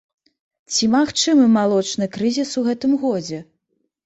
Ці 0.71 0.87
магчымы 0.95 1.45
малочны 1.57 2.09
крызіс 2.17 2.55
у 2.63 2.65
гэтым 2.71 2.97
годзе? 3.05 3.45